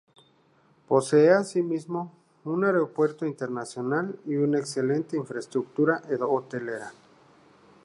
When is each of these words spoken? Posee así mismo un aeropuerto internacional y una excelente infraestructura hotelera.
Posee 0.87 1.29
así 1.29 1.61
mismo 1.61 2.11
un 2.43 2.65
aeropuerto 2.65 3.27
internacional 3.27 4.17
y 4.25 4.33
una 4.35 4.57
excelente 4.57 5.15
infraestructura 5.15 6.01
hotelera. 6.27 6.91